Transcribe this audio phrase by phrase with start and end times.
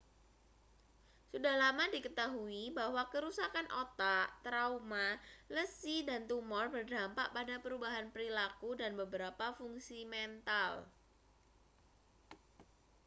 [1.31, 5.07] sudah lama diketahui bahwa kerusakan otak trauma
[5.55, 10.71] lesi dan tumor berdampak pada perubahan perilaku dan beberapa fungsi mental